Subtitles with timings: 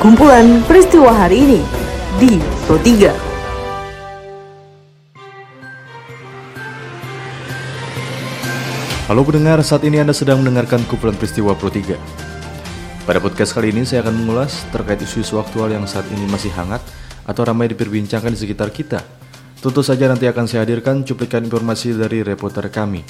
[0.00, 1.60] kumpulan peristiwa hari ini
[2.16, 3.12] di Pro 3.
[9.12, 12.00] Halo pendengar, saat ini Anda sedang mendengarkan kumpulan peristiwa Pro 3.
[13.04, 16.80] Pada podcast kali ini saya akan mengulas terkait isu-isu aktual yang saat ini masih hangat
[17.28, 19.04] atau ramai diperbincangkan di sekitar kita.
[19.60, 23.04] Tentu saja nanti akan saya hadirkan cuplikan informasi dari reporter kami.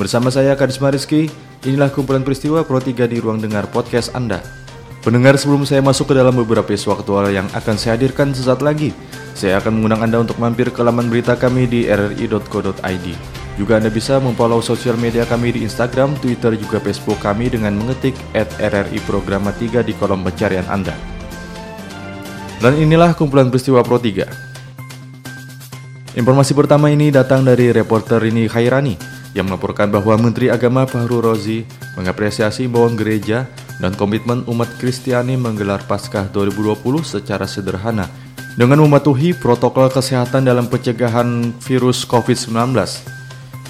[0.00, 1.28] Bersama saya Kadisma Rizky,
[1.68, 4.61] inilah kumpulan peristiwa Pro 3 di ruang dengar podcast Anda.
[5.02, 8.94] Pendengar sebelum saya masuk ke dalam beberapa isu aktual yang akan saya hadirkan sesaat lagi,
[9.34, 13.06] saya akan mengundang Anda untuk mampir ke laman berita kami di rri.co.id.
[13.58, 18.14] Juga Anda bisa memfollow sosial media kami di Instagram, Twitter, juga Facebook kami dengan mengetik
[18.30, 20.94] at RRI Programa 3 di kolom pencarian Anda.
[22.62, 26.14] Dan inilah kumpulan peristiwa Pro 3.
[26.14, 28.94] Informasi pertama ini datang dari reporter Rini Khairani
[29.34, 31.66] yang melaporkan bahwa Menteri Agama Fahru Rozi
[31.98, 38.10] mengapresiasi imbauan gereja dan komitmen umat Kristiani menggelar Paskah 2020 secara sederhana
[38.56, 42.76] dengan mematuhi protokol kesehatan dalam pencegahan virus COVID-19.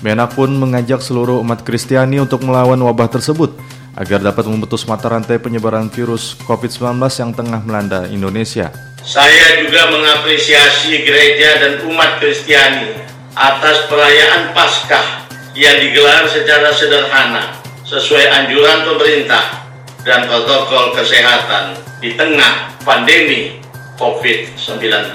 [0.02, 3.54] Menak pun mengajak seluruh umat Kristiani untuk melawan wabah tersebut
[3.94, 8.74] agar dapat memutus mata rantai penyebaran virus COVID-19 yang tengah melanda Indonesia.
[9.02, 12.98] Saya juga mengapresiasi gereja dan umat Kristiani
[13.38, 19.61] atas perayaan Paskah yang digelar secara sederhana sesuai anjuran pemerintah
[20.02, 23.62] dan protokol kesehatan di tengah pandemi
[23.98, 25.14] COVID-19.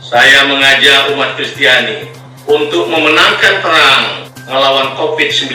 [0.00, 2.08] Saya mengajak umat Kristiani
[2.48, 4.04] untuk memenangkan perang
[4.48, 5.52] melawan COVID-19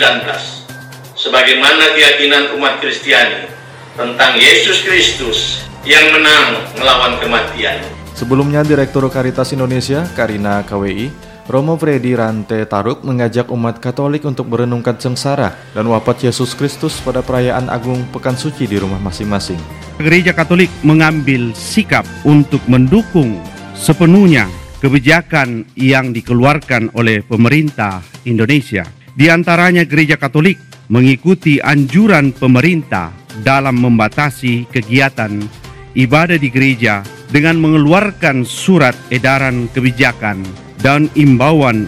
[1.17, 3.49] sebagaimana keyakinan umat Kristiani
[3.97, 7.81] tentang Yesus Kristus yang menang melawan kematian.
[8.13, 11.09] Sebelumnya Direktur Karitas Indonesia, Karina KWI,
[11.43, 17.19] Romo Freddy Rante Taruk mengajak umat Katolik untuk merenungkan sengsara dan wafat Yesus Kristus pada
[17.19, 19.59] perayaan Agung Pekan Suci di rumah masing-masing.
[19.99, 23.43] Gereja Katolik mengambil sikap untuk mendukung
[23.75, 24.47] sepenuhnya
[24.79, 28.87] kebijakan yang dikeluarkan oleh pemerintah Indonesia.
[29.11, 30.55] Di antaranya Gereja Katolik
[30.87, 33.11] mengikuti anjuran pemerintah
[33.43, 35.43] dalam membatasi kegiatan
[35.91, 40.45] ibadah di gereja dengan mengeluarkan surat edaran kebijakan
[40.85, 41.87] dan imbauan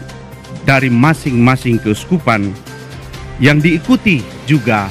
[0.64, 2.50] dari masing-masing keuskupan
[3.44, 4.88] yang diikuti juga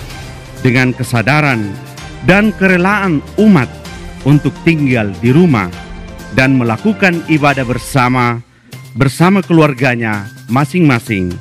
[0.60, 1.72] dengan kesadaran
[2.28, 3.66] dan kerelaan umat
[4.28, 5.72] untuk tinggal di rumah
[6.37, 8.38] dan melakukan ibadah bersama
[8.94, 11.32] bersama keluarganya masing-masing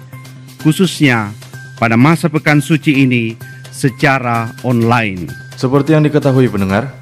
[0.63, 1.29] khususnya
[1.77, 3.35] pada masa pekan suci ini
[3.73, 5.27] secara online.
[5.59, 6.93] Seperti yang diketahui pendengar,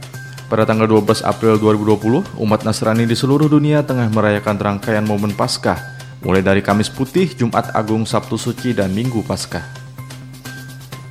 [0.51, 5.79] pada tanggal 12 April 2020, umat Nasrani di seluruh dunia tengah merayakan rangkaian momen Paskah,
[6.28, 9.63] mulai dari Kamis Putih, Jumat Agung, Sabtu Suci, dan Minggu Paskah.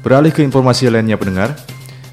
[0.05, 1.56] Beralih ke informasi lainnya pendengar,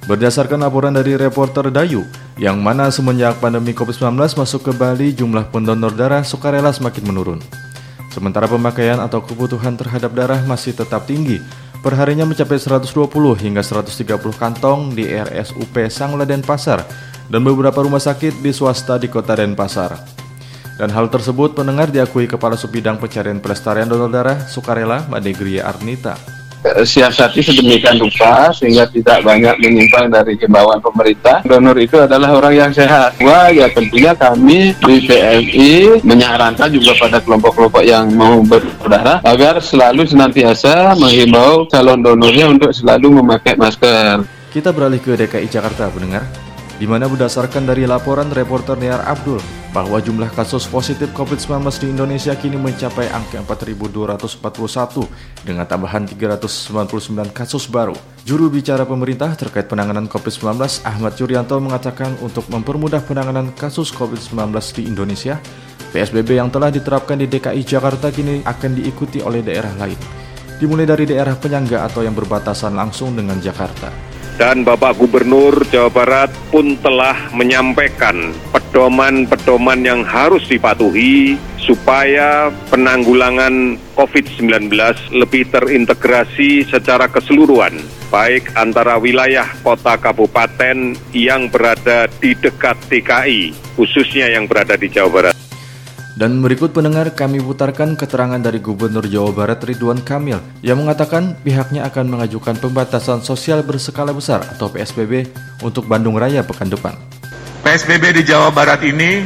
[0.07, 2.07] berdasarkan laporan dari reporter Dayu,
[2.39, 7.39] yang mana semenjak pandemi COVID-19 masuk ke Bali, jumlah pendonor darah sukarela semakin menurun.
[8.07, 11.44] Sementara pemakaian atau kebutuhan terhadap darah masih tetap tinggi,
[11.83, 12.88] perharinya mencapai 120
[13.35, 16.88] hingga 130 kantong di RSUP Sangla Pasar
[17.27, 20.17] dan beberapa rumah sakit di swasta di kota Denpasar.
[20.77, 26.38] Dan hal tersebut pendengar diakui Kepala Subidang Pencarian Pelestarian Donor Darah Sukarela Madegria Arnita.
[26.67, 31.41] Siasati sedemikian rupa sehingga tidak banyak menyimpang dari himbauan pemerintah.
[31.45, 33.17] Donor itu adalah orang yang sehat.
[33.23, 40.05] Wah, ya tentunya kami di PMI menyarankan juga pada kelompok-kelompok yang mau berdarah agar selalu
[40.05, 44.27] senantiasa menghimbau calon donornya untuk selalu memakai masker.
[44.51, 46.46] Kita beralih ke DKI Jakarta, pendengar
[46.77, 49.41] di mana berdasarkan dari laporan reporter Niar Abdul
[49.73, 55.05] bahwa jumlah kasus positif COVID-19 di Indonesia kini mencapai angka 4.241
[55.41, 57.97] dengan tambahan 399 kasus baru.
[58.25, 64.81] Juru bicara pemerintah terkait penanganan COVID-19 Ahmad Yuryanto mengatakan untuk mempermudah penanganan kasus COVID-19 di
[64.85, 65.41] Indonesia,
[65.94, 69.97] PSBB yang telah diterapkan di DKI Jakarta kini akan diikuti oleh daerah lain,
[70.61, 76.29] dimulai dari daerah penyangga atau yang berbatasan langsung dengan Jakarta dan Bapak Gubernur Jawa Barat
[76.53, 84.71] pun telah menyampaikan pedoman-pedoman yang harus dipatuhi supaya penanggulangan COVID-19
[85.12, 87.75] lebih terintegrasi secara keseluruhan,
[88.07, 95.12] baik antara wilayah kota kabupaten yang berada di dekat DKI, khususnya yang berada di Jawa
[95.12, 95.46] Barat.
[96.17, 101.85] Dan berikut pendengar kami putarkan keterangan dari Gubernur Jawa Barat Ridwan Kamil yang mengatakan pihaknya
[101.85, 105.29] akan mengajukan pembatasan sosial berskala besar atau PSBB
[105.61, 106.97] untuk Bandung Raya pekan depan.
[107.61, 109.21] PSBB di Jawa Barat ini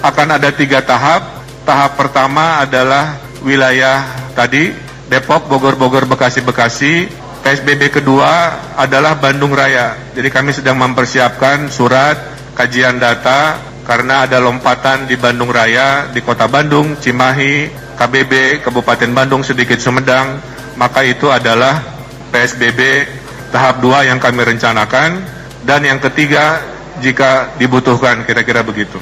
[0.00, 1.44] akan ada tiga tahap.
[1.68, 4.72] Tahap pertama adalah wilayah tadi
[5.12, 7.04] Depok, Bogor, Bogor, Bekasi, Bekasi.
[7.44, 9.92] PSBB kedua adalah Bandung Raya.
[10.16, 12.16] Jadi kami sedang mempersiapkan surat
[12.56, 19.40] kajian data karena ada lompatan di Bandung Raya, di Kota Bandung, Cimahi, KBB, Kabupaten Bandung,
[19.40, 20.36] sedikit Sumedang,
[20.76, 21.80] maka itu adalah
[22.28, 23.08] PSBB
[23.48, 25.24] tahap 2 yang kami rencanakan
[25.64, 26.60] dan yang ketiga
[27.00, 29.00] jika dibutuhkan kira-kira begitu.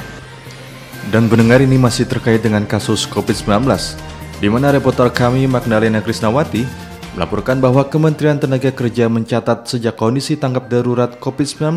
[1.11, 3.67] Dan pendengar ini masih terkait dengan kasus COVID-19,
[4.39, 6.63] di mana reporter kami Magdalena Krisnawati
[7.19, 11.75] melaporkan bahwa Kementerian Tenaga Kerja mencatat sejak kondisi tanggap darurat COVID-19,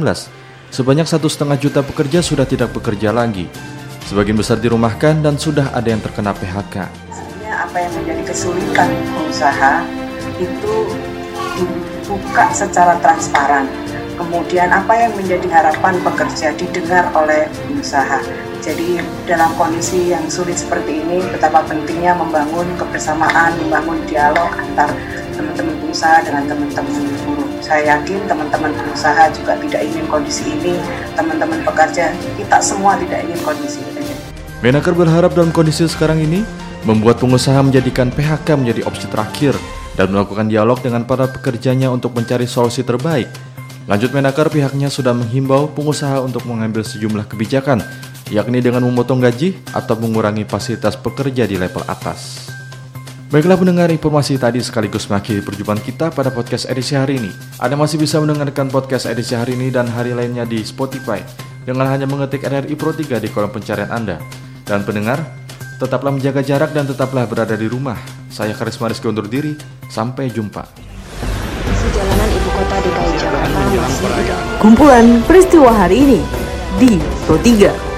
[0.71, 3.51] sebanyak satu setengah juta pekerja sudah tidak bekerja lagi.
[4.07, 6.91] Sebagian besar dirumahkan dan sudah ada yang terkena PHK.
[7.15, 9.75] Sebenarnya apa yang menjadi kesulitan pengusaha
[10.41, 10.75] itu
[11.59, 13.71] dibuka secara transparan.
[14.19, 18.21] Kemudian apa yang menjadi harapan pekerja didengar oleh pengusaha.
[18.61, 24.93] Jadi dalam kondisi yang sulit seperti ini, betapa pentingnya membangun kebersamaan, membangun dialog antar
[25.33, 27.50] teman-teman pengusaha dengan teman-teman buruh.
[27.61, 30.81] Saya yakin teman-teman pengusaha juga tidak ingin kondisi ini,
[31.13, 32.09] teman-teman pekerja,
[32.41, 34.01] kita semua tidak ingin kondisi ini.
[34.65, 36.41] Menaker berharap dalam kondisi sekarang ini
[36.89, 39.53] membuat pengusaha menjadikan PHK menjadi opsi terakhir
[39.97, 43.29] dan melakukan dialog dengan para pekerjanya untuk mencari solusi terbaik.
[43.85, 47.85] Lanjut Menaker pihaknya sudah menghimbau pengusaha untuk mengambil sejumlah kebijakan
[48.31, 52.60] yakni dengan memotong gaji atau mengurangi fasilitas pekerja di level atas.
[53.31, 57.31] Baiklah pendengar informasi tadi sekaligus mengakhiri perjumpaan kita pada podcast edisi hari ini.
[57.63, 61.23] Anda masih bisa mendengarkan podcast edisi hari ini dan hari lainnya di Spotify
[61.63, 64.19] dengan hanya mengetik RRI Pro 3 di kolom pencarian Anda.
[64.67, 65.23] Dan pendengar,
[65.79, 68.03] tetaplah menjaga jarak dan tetaplah berada di rumah.
[68.35, 69.55] Saya Karisma Rizky undur diri,
[69.87, 70.67] sampai jumpa.
[71.71, 76.21] Perjalanan ibu kota DKI Jakarta Kumpulan peristiwa hari ini
[76.83, 76.99] di
[77.31, 77.90] Pro 3.